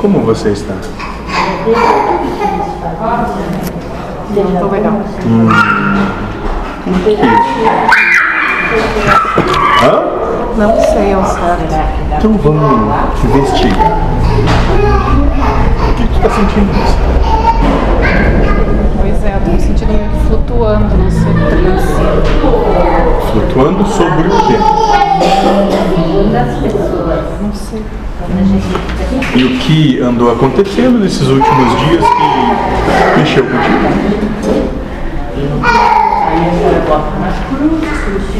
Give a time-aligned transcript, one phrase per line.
[0.00, 0.74] como você está?
[4.58, 5.00] Tô legal.
[9.82, 10.02] Hã?
[10.56, 11.74] Não sei ao certo.
[12.16, 13.98] Então vamos investigar.
[15.90, 16.72] O que tu tá sentindo?
[19.00, 21.84] Pois é, eu tô me sentindo meio que flutuando, não sei trans.
[23.32, 24.56] Flutuando sobre o quê?
[27.40, 27.82] Não sei.
[29.34, 33.88] E o que andou acontecendo nesses últimos dias que mexeu contigo?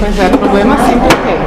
[0.00, 1.38] Pois é, problema sempre tem.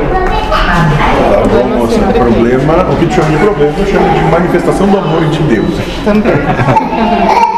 [0.63, 1.93] Tá bom, Problema moça.
[1.93, 2.21] sempre tem.
[2.23, 5.75] Problema, o que tu chama de problema, eu chamo de manifestação do amor de Deus.
[6.03, 6.33] Também.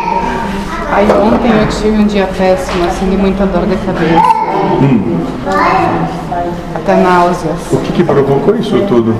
[0.92, 4.22] Aí ontem eu tive um dia péssimo, assim, de muita dor de cabeça.
[6.76, 7.60] Até náuseas.
[7.72, 9.16] O que, que provocou isso tudo?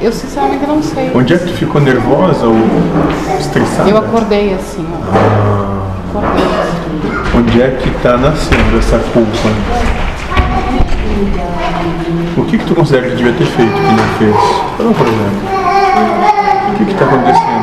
[0.00, 1.10] Eu sinceramente não sei.
[1.14, 2.56] Onde é que tu ficou nervosa ou
[3.40, 3.88] estressada?
[3.88, 6.18] Eu acordei assim, ó.
[6.18, 7.38] Acordei assim.
[7.38, 9.48] Onde é que está nascendo essa culpa?
[12.36, 14.36] O que, que tu considera que devia ter feito que não fez?
[14.76, 15.30] Qual é o problema?
[16.68, 17.56] O que está acontecendo?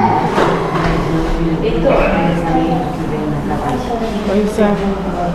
[4.28, 5.33] Pois é.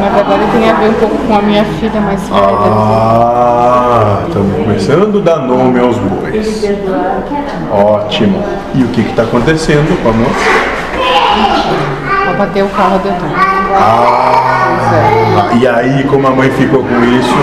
[0.00, 2.40] Na verdade tem a ver um pouco com a minha filha mais velha.
[2.40, 6.64] Ah, estamos começando a dar nome aos bois.
[7.70, 8.42] Ótimo.
[8.74, 10.32] E o que está acontecendo com a moça?
[12.24, 13.34] Ela bateu o carro de novo.
[13.74, 17.34] Ah, e aí, como a mãe ficou com isso,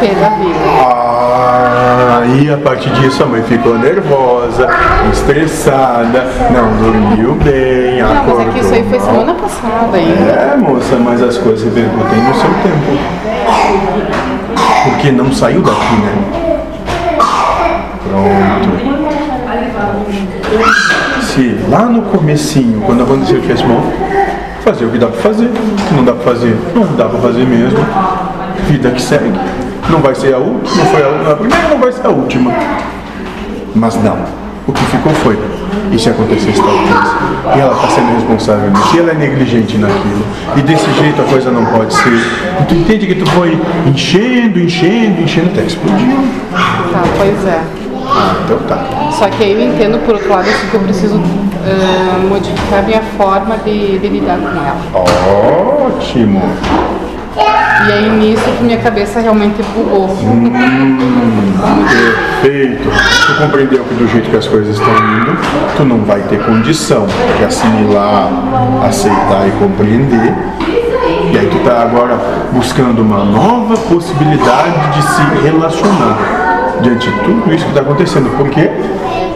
[0.00, 0.58] Pé da vida.
[0.80, 1.37] Ah,
[2.40, 4.68] e a partir disso a mãe ficou nervosa,
[5.12, 8.36] estressada, não dormiu bem, Não, acordou.
[8.38, 9.06] mas é que isso aí foi mal.
[9.08, 10.30] semana passada ainda.
[10.30, 12.98] É, moça, mas as coisas repercutem no seu tempo.
[14.84, 16.12] Porque não saiu daqui, né?
[18.08, 18.78] Pronto.
[21.22, 23.82] Se lá no comecinho, quando aconteceu, fez bom,
[24.64, 25.50] fazer o que dá pra fazer.
[25.92, 27.78] Não dá pra fazer, não dá pra fazer mesmo.
[28.68, 29.38] Vida que segue.
[29.90, 32.52] Não vai ser a última, não foi a, a primeira, não vai ser a última.
[33.74, 34.18] Mas não.
[34.66, 35.38] O que ficou foi.
[35.90, 37.56] E se acontecesse tal coisa?
[37.56, 38.96] E ela está sendo responsável nisso.
[38.96, 40.22] E ela é negligente naquilo.
[40.56, 42.12] E desse jeito a coisa não pode ser.
[42.60, 46.18] E tu entende que tu foi enchendo, enchendo, enchendo até explodiu.
[46.52, 47.62] Tá, pois é.
[48.10, 49.10] Ah, então tá.
[49.12, 52.82] Só que aí eu entendo por outro lado assim, que eu preciso ah, modificar a
[52.82, 54.76] minha forma de, de lidar com ela.
[55.86, 56.42] Ótimo.
[57.86, 60.08] E aí nisso que minha cabeça realmente bugou.
[62.40, 62.88] Perfeito.
[63.26, 65.38] Tu compreendeu que do jeito que as coisas estão indo,
[65.76, 67.06] tu não vai ter condição
[67.36, 68.30] de assimilar,
[68.84, 70.34] aceitar e compreender.
[71.32, 72.18] E aí tu tá agora
[72.52, 76.18] buscando uma nova possibilidade de se relacionar
[76.80, 78.36] diante de tudo isso que está acontecendo.
[78.36, 78.70] Por quê?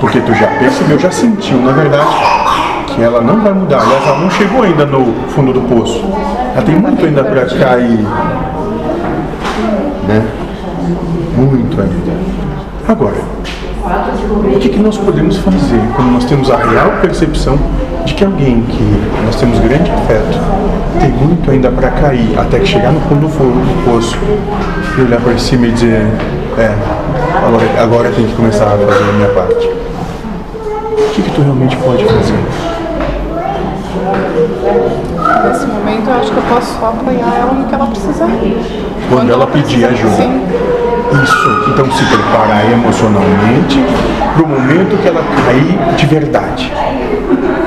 [0.01, 2.07] Porque tu já percebeu, já sentiu, na verdade,
[2.89, 3.83] que ela não vai mudar.
[3.83, 6.05] Aliás, ela não chegou ainda no fundo do poço.
[6.55, 8.07] Ela tem muito ainda para cair.
[10.07, 10.27] Né?
[11.37, 12.13] Muito ainda.
[12.89, 13.17] Agora,
[13.85, 17.59] o que, que nós podemos fazer quando nós temos a real percepção
[18.05, 18.83] de que alguém que
[19.25, 20.39] nós temos grande afeto
[21.01, 24.19] tem muito ainda para cair até que chegar no fundo do poço
[24.99, 26.07] e olhar para cima e dizer:
[26.59, 26.75] É,
[27.45, 29.67] agora, agora tenho que começar a fazer a minha parte.
[29.67, 32.39] O que, que tu realmente pode fazer?
[35.45, 38.29] Nesse momento eu acho que eu posso só apoiar ela no que ela precisar.
[39.09, 40.17] Quando ela pedir precisar, ajuda.
[40.17, 40.43] Sim.
[41.23, 43.85] Isso, então se preparar emocionalmente
[44.35, 46.73] para o momento que ela cair de verdade.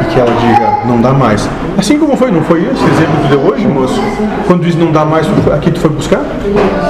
[0.02, 1.48] E que ela diga, não dá mais.
[1.78, 4.02] Assim como foi, não foi esse exemplo que tu deu hoje, moço?
[4.48, 6.22] Quando diz não dá mais, aqui tu foi buscar?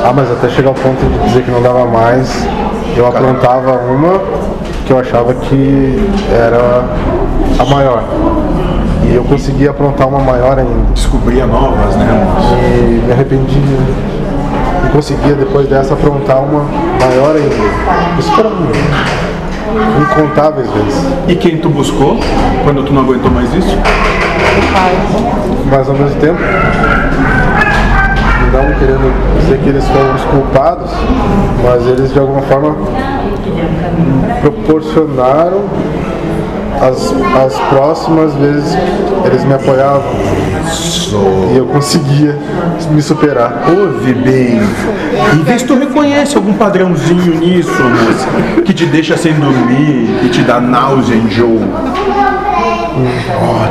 [0.03, 2.47] Ah, mas até chegar ao ponto de dizer que não dava mais,
[2.95, 4.21] eu aprontava uma
[4.85, 5.99] que eu achava que
[6.31, 6.85] era
[7.59, 8.03] a maior.
[9.15, 10.91] E eu consegui aprontar uma maior ainda.
[10.93, 12.05] Descobria novas, né?
[12.59, 13.57] E me arrependi.
[13.57, 16.65] E conseguia depois dessa aprontar uma
[16.99, 17.55] maior ainda.
[18.19, 18.67] Isso para mim.
[20.01, 21.01] Incontáveis vezes.
[21.29, 22.19] E quem tu buscou
[22.65, 23.77] quando tu não aguentou mais isso?
[23.77, 24.93] O pai.
[25.71, 26.41] Mas ao mesmo tempo,
[28.51, 30.91] não querendo dizer que eles foram os culpados,
[31.63, 32.75] mas eles de alguma forma
[34.41, 35.61] proporcionaram
[36.81, 37.13] as,
[37.45, 38.77] as próximas vezes
[39.25, 40.03] eles me apoiavam
[41.53, 42.37] e eu conseguia
[42.91, 43.63] me superar.
[43.69, 44.59] Ouve bem.
[45.33, 50.29] E vê se tu reconhece algum padrãozinho nisso, moça, que te deixa sem dormir, que
[50.29, 51.61] te dá náusea, enjoo.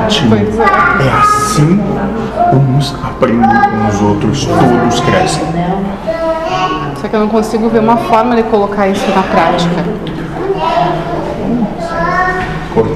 [0.04, 0.36] Ótimo.
[0.36, 1.80] É assim
[2.52, 5.42] uns aprendem com os outros, todos crescem.
[7.00, 9.84] Só que eu não consigo ver uma forma de colocar isso na prática.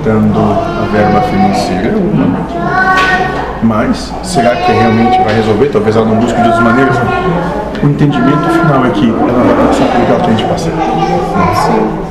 [0.08, 1.94] Aproveitando a verba financeira.
[3.62, 5.66] Mas, será que realmente vai resolver?
[5.66, 6.96] Talvez ela não busque de outras maneiras.
[7.82, 10.70] O entendimento final é que ela vai passar pelo que ela tem de passar.
[11.66, 12.08] Sim.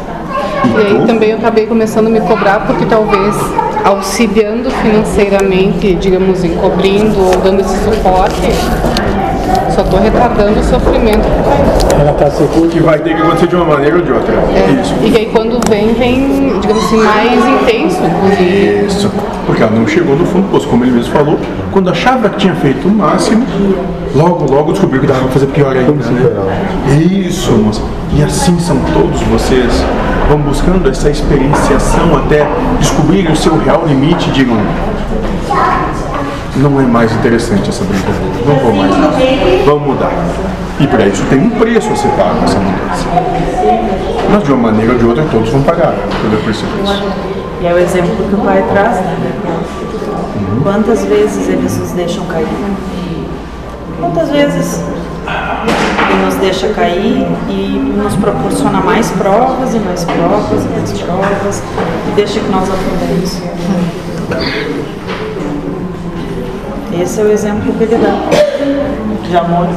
[0.75, 3.35] E aí também eu acabei começando a me cobrar porque talvez
[3.83, 8.51] auxiliando financeiramente, digamos, encobrindo ou dando esse suporte,
[9.73, 12.01] só estou retardando o sofrimento que vai.
[12.01, 12.69] Ela tá segura.
[12.69, 14.33] Que vai ter que acontecer de uma maneira ou de outra.
[14.33, 14.95] É, Isso.
[15.01, 18.85] E aí quando vem, vem, digamos assim, mais intenso, inclusive.
[18.85, 19.11] Isso.
[19.45, 21.39] Porque ela não chegou no fundo do poço, como ele mesmo falou,
[21.71, 23.45] quando achava que tinha feito o máximo,
[24.13, 25.91] logo, logo descobriu que dava pra fazer pior ainda.
[25.91, 27.25] Né?
[27.27, 27.81] Isso, moça.
[28.13, 29.71] E assim são todos vocês.
[30.29, 32.45] Vão buscando essa experienciação até
[32.79, 34.57] descobrirem o seu real limite digam.
[36.55, 38.25] Não é mais interessante essa brincadeira.
[38.45, 38.95] Não vou mais.
[39.65, 40.11] Vamos mudar.
[40.79, 43.05] E para isso tem um preço a ser pago essa mudança.
[44.31, 46.65] Mas de uma maneira ou de outra todos vão pagar pelo preço.
[47.61, 49.17] E é o exemplo que o pai traz, né?
[50.63, 52.47] Quantas vezes eles nos deixam cair?
[53.99, 54.83] Quantas vezes
[56.09, 61.63] ele nos deixa cair e nos proporciona mais provas e mais provas e mais provas
[62.07, 63.41] e deixa que nós afundemos.
[66.99, 69.67] Esse é o exemplo que ele dá de amor.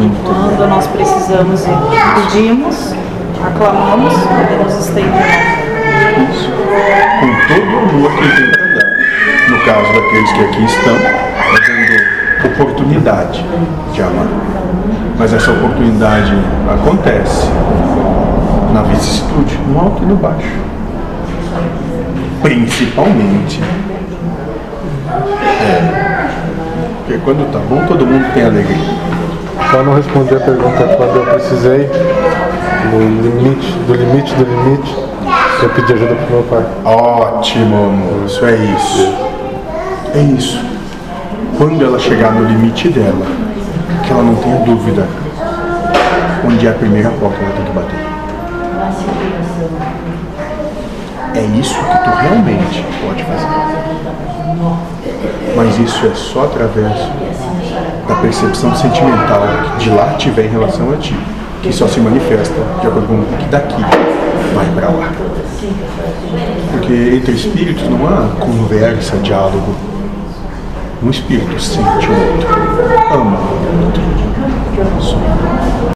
[0.00, 1.70] E quando nós precisamos e
[2.20, 2.94] pedimos,
[3.44, 5.08] aclamamos, ele nos estende.
[7.20, 8.90] Com todo o amor que ele tem dar.
[9.48, 13.44] No caso daqueles que aqui estão, é dando oportunidade
[13.92, 14.26] de amar.
[15.16, 16.32] Mas essa oportunidade
[16.68, 17.48] acontece
[18.72, 20.72] na vicissitude, no alto e no baixo.
[22.42, 23.60] Principalmente.
[25.60, 26.02] É.
[26.98, 28.76] Porque quando tá bom, todo mundo tem alegria.
[29.70, 31.90] Só não respondi a pergunta quando eu precisei,
[32.90, 34.96] no limite, do limite do limite,
[35.62, 36.64] eu pedi ajuda pro meu pai.
[36.84, 38.26] Ótimo, amor.
[38.26, 39.14] Isso é isso.
[40.14, 40.60] É isso.
[41.56, 43.26] Quando ela chegar no limite dela,
[44.04, 45.06] que ela não tenha dúvida
[46.44, 48.12] onde é a primeira porta que ela tem que bater.
[51.34, 53.48] É isso que tu realmente pode fazer.
[55.56, 56.92] Mas isso é só através
[58.06, 59.42] da percepção sentimental
[59.78, 61.16] que de lá tiver em relação a ti,
[61.62, 63.82] que só se manifesta de acordo com o que daqui
[64.54, 65.10] vai para lá.
[66.70, 69.74] Porque entre espíritos não há conversa, diálogo.
[71.02, 72.48] Um espírito sente o outro,
[73.12, 74.02] ama o outro.